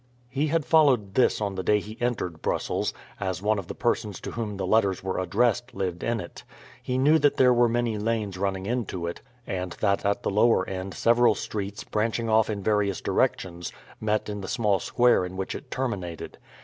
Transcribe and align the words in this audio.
He 0.29 0.47
had 0.47 0.65
followed 0.65 1.13
this 1.13 1.39
on 1.39 1.53
the 1.53 1.61
day 1.61 1.79
he 1.79 1.95
entered 2.01 2.41
Brussels, 2.41 2.91
as 3.19 3.39
one 3.39 3.59
of 3.59 3.67
the 3.67 3.75
persons 3.75 4.19
to 4.21 4.31
whom 4.31 4.57
the 4.57 4.65
letters 4.65 5.03
were 5.03 5.19
addressed 5.19 5.75
lived 5.75 6.01
in 6.01 6.19
it. 6.19 6.43
He 6.81 6.97
knew 6.97 7.19
that 7.19 7.37
there 7.37 7.53
were 7.53 7.69
many 7.69 7.99
lanes 7.99 8.35
running 8.35 8.65
into 8.65 9.05
it, 9.05 9.21
and 9.45 9.73
that 9.73 10.03
at 10.03 10.23
the 10.23 10.31
lower 10.31 10.67
end 10.67 10.95
several 10.95 11.35
streets, 11.35 11.83
branching 11.83 12.27
off 12.31 12.49
in 12.49 12.63
various 12.63 12.99
directions, 12.99 13.71
met 13.99 14.27
in 14.27 14.41
the 14.41 14.47
small 14.47 14.79
square 14.79 15.23
in 15.23 15.37
which 15.37 15.53
it 15.53 15.69
terminated. 15.69 16.39